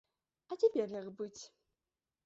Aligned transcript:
А 0.55 0.57
цяпер 0.63 0.97
як 0.97 1.13
быць? 1.21 1.39